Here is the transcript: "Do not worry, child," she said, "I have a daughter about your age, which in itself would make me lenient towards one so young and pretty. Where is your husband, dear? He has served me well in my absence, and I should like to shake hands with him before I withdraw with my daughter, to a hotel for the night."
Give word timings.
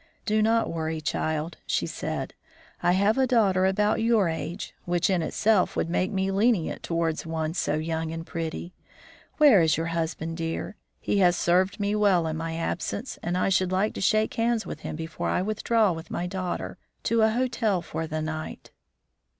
"Do 0.25 0.41
not 0.41 0.73
worry, 0.73 0.99
child," 0.99 1.57
she 1.67 1.85
said, 1.85 2.33
"I 2.81 2.93
have 2.93 3.19
a 3.19 3.27
daughter 3.27 3.67
about 3.67 4.01
your 4.01 4.27
age, 4.29 4.73
which 4.85 5.11
in 5.11 5.21
itself 5.21 5.75
would 5.75 5.91
make 5.91 6.11
me 6.11 6.31
lenient 6.31 6.81
towards 6.81 7.23
one 7.23 7.53
so 7.53 7.75
young 7.75 8.09
and 8.11 8.25
pretty. 8.25 8.73
Where 9.37 9.61
is 9.61 9.77
your 9.77 9.85
husband, 9.93 10.37
dear? 10.37 10.75
He 10.99 11.19
has 11.19 11.35
served 11.37 11.79
me 11.79 11.93
well 11.95 12.25
in 12.25 12.35
my 12.35 12.55
absence, 12.55 13.19
and 13.21 13.37
I 13.37 13.49
should 13.49 13.71
like 13.71 13.93
to 13.93 14.01
shake 14.01 14.33
hands 14.33 14.65
with 14.65 14.79
him 14.79 14.95
before 14.95 15.29
I 15.29 15.43
withdraw 15.43 15.91
with 15.91 16.09
my 16.09 16.25
daughter, 16.25 16.79
to 17.03 17.21
a 17.21 17.29
hotel 17.29 17.83
for 17.83 18.07
the 18.07 18.23
night." 18.23 18.71